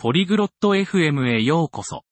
[0.00, 2.04] ポリグロット FM へようこそ。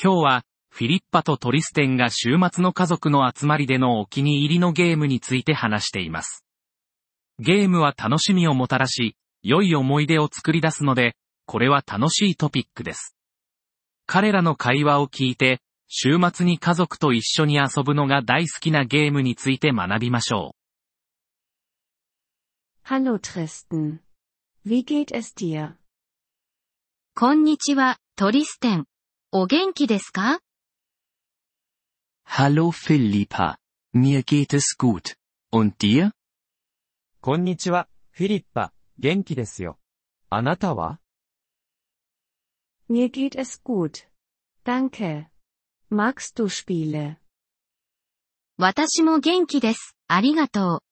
[0.00, 6.44] 今日は、フィリッパとトリステンが週末の家族の集まりでのお気に入りのゲームについて話しています。
[7.40, 11.16] ゲームは楽しみをもたらし、良い思い出を作り出すので、
[11.46, 13.16] これは楽しいトピックです。
[14.06, 15.58] 彼らの会話を聞いて、
[15.88, 20.54] 週末に家族と一緒に遊ぶのが大好きなゲームについて学びましょ
[22.86, 23.98] う Hallo Tristan.
[24.64, 25.74] Wie geht es dir?
[27.18, 28.84] こんにちは、トリステン。
[29.32, 30.40] お元気ですか
[32.28, 33.56] Hallo Philippa.
[33.94, 35.16] Mir geht es gut.
[35.50, 36.10] Und dir?
[37.22, 39.78] こんにちは、フィリッパ、元気ですよ。
[40.28, 41.00] あなたは
[42.90, 44.06] Mir geht es gut.
[44.66, 45.28] Danke.
[45.90, 47.16] Magst du Spiele?
[48.58, 49.96] 私も元気です。
[50.06, 50.82] ありがと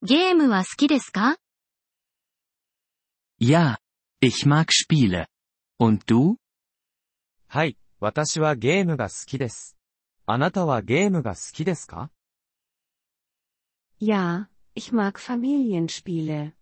[0.00, 0.06] う。
[0.06, 1.36] ゲームは好きですか
[3.38, 3.76] Ja.
[4.22, 5.26] Ich mag Spiele.
[5.79, 6.35] Und du?
[7.47, 9.75] はい、私はゲームが好きです。
[10.25, 12.11] あなたはゲームが好きですか
[13.99, 16.53] Ja, ich mag Familienspiele.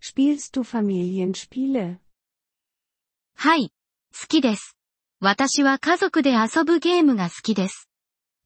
[0.00, 1.98] Spielst du Familienspiele?
[3.36, 3.72] はい。
[4.12, 4.76] 好きです。
[5.20, 7.88] 私は家族で遊ぶゲームが好きです。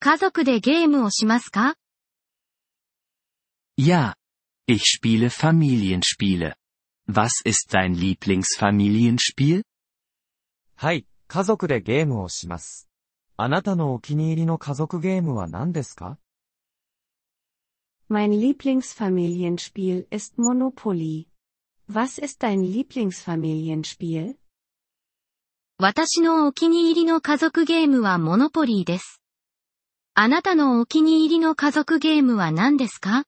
[0.00, 1.76] 家族でゲームをしますか
[3.78, 4.14] Ja.
[4.66, 6.54] Ich spiele Familienspiele.
[7.08, 9.62] Was ist dein Lieblingsfamilienspiel?
[10.81, 12.87] はい、家族でゲームをします。
[13.35, 16.17] あなたのお気に入りの家族ゲームは何ですか
[18.09, 21.27] Mein Lieblingsfamilienspiel ist Monopoly.
[21.91, 24.35] Was ist dein Lieblingsfamilienspiel?
[25.79, 29.21] 私のお気に入りの家族ゲームはモノポリーです。
[30.13, 33.25] あなたのお気に入りの家族ゲームは何ですか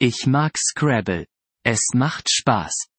[0.00, 1.26] Ich mag Scrabble.
[1.62, 2.89] Es macht Spaß.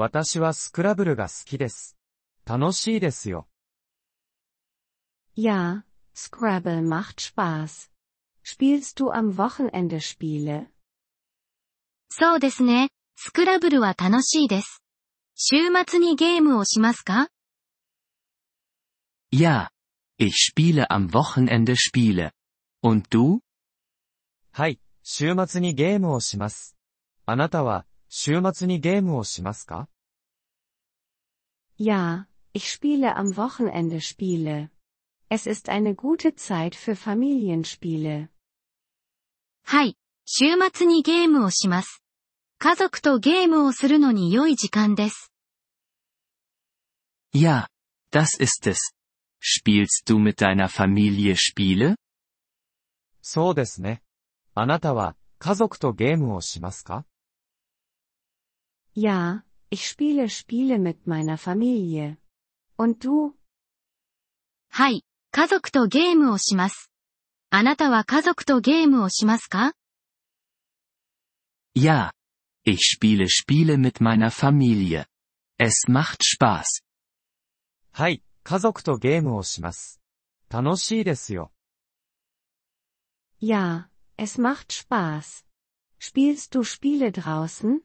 [0.00, 1.98] 私はスクラブルが好きです。
[2.46, 3.46] 楽しいですよ。
[5.36, 5.84] や、
[6.14, 7.90] スクラブル macht Spaß。
[8.42, 10.68] spielst du am Wochenende Spiele?
[12.08, 12.88] そうですね。
[13.14, 14.82] スクラブルは楽しいです。
[15.34, 15.56] 週
[15.86, 17.28] 末にゲームをしますか？
[19.30, 19.70] や、
[20.18, 22.30] ich spiele am Wochenende Spiele。
[22.82, 23.40] du?
[24.50, 26.74] はい、週末にゲームをします。
[27.26, 29.88] あなたは、週末にゲームをしますか
[31.78, 34.68] Ja, ich spiele am Wochenende Spiele.
[35.30, 38.28] Es ist eine gute Zeit für Familienspiele.
[39.62, 39.96] はい。
[40.26, 42.02] 週末にゲームをします。
[42.58, 45.32] 家族とゲームをするのに良い時間です。
[47.32, 47.68] Ja.
[48.12, 48.92] Das ist es.
[49.40, 51.94] Spielst du mit deiner Familie Spiele?
[53.22, 54.02] そうですね。
[54.54, 57.06] あなたは、家族とゲームをしますか
[58.93, 62.17] Ja, ich spiele Spiele mit meiner Familie.
[62.77, 63.33] Und du?
[64.69, 65.03] はい。
[65.31, 66.89] 家族とゲームをします。
[67.49, 69.73] あなたは家族とゲームをしますか
[71.75, 72.11] Ja.
[72.63, 75.05] Ich spiele Spiele mit meiner Familie.
[75.59, 76.83] Es macht Spaß.
[77.91, 80.01] はい、家族とゲームをします。
[80.49, 81.51] 楽しいですよ。
[83.39, 85.45] Ja, es macht Spaß.
[85.99, 87.81] Spielst du Spiele draußen?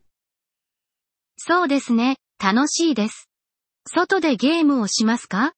[1.37, 2.17] そうですね。
[2.39, 3.29] 楽しいです。
[3.87, 5.53] 外でゲームをしますか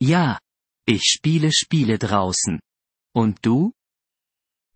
[0.00, 0.40] Ja.
[0.86, 2.60] Ich spiele Spiele draußen.
[3.14, 3.72] Und du?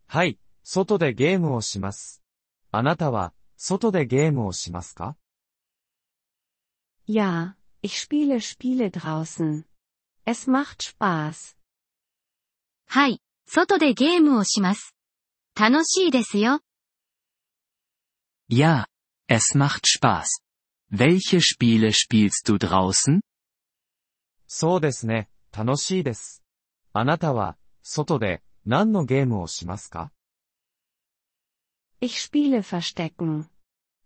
[0.06, 2.22] はい、外でゲームをします。
[2.70, 5.16] あなたは、外でゲームをしますか
[7.06, 9.64] Ja, ich spiele Spiele draußen.
[10.24, 11.56] Es macht Spaß.
[12.86, 13.20] はい。
[13.46, 14.94] 外でゲームをします。
[15.58, 16.60] 楽しいですよ。
[18.48, 18.86] Ja.
[19.27, 20.41] Es macht Spaß.
[20.89, 23.21] Welche Spiele spielst du draußen?
[24.47, 26.43] そうですね、楽しいです。
[26.93, 30.11] あなたは、外で、何のゲームをしますか
[31.99, 33.45] Ich spiele Verstecken.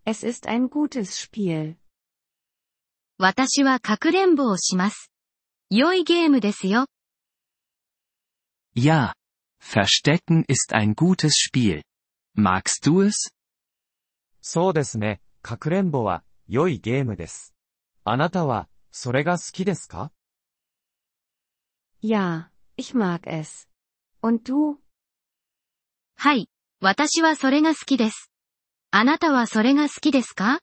[0.06, 1.75] Es ist ein gutes Spiel.
[3.17, 5.11] 私はかくれんぼをします。
[5.70, 6.85] 良いゲームですよ。
[8.76, 9.14] Ja.
[9.59, 11.82] Verstecken ist ein gutes Spiel.
[12.35, 13.32] Magst du es?
[14.42, 17.54] そうですね、かくれんぼは、良いゲームです。
[18.04, 20.12] あなたは、それが好きですか
[22.03, 23.68] ？Ja, ich mag es.
[24.21, 24.77] Und du?
[26.16, 26.50] はい。
[26.80, 28.33] 私はそれが好きです。
[28.91, 30.60] あなたはそれが好きですか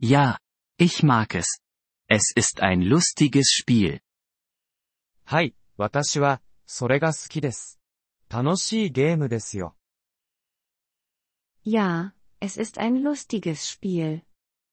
[0.00, 0.38] ？Ja.
[0.78, 1.62] Ich mag es.
[2.08, 4.00] Es ist ein lustiges Spiel.
[5.24, 7.80] はい、私は、それが好きです。
[8.28, 9.76] 楽しいゲームですよ。
[11.69, 12.15] Ja,
[12.45, 14.21] Es ist ein lustiges Spiel.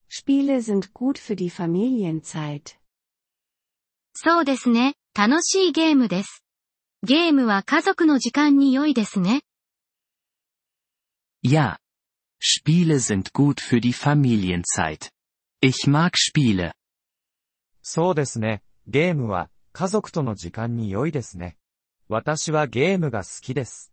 [0.08, 2.78] Spiele sind gut für die Familienzeit.
[4.14, 4.94] そうですね。
[5.14, 6.44] 楽しいゲームです。
[7.02, 9.42] ゲームは家族の時間に良いですね。
[11.42, 11.78] Ja.
[12.40, 15.10] Spiele sind gut für die Familienzeit.
[15.62, 16.72] Ich mag Spiele.
[17.80, 18.62] そうですね。
[18.86, 21.56] ゲームは家族との時間に良いですね。
[22.08, 23.92] 私はゲームが好きです。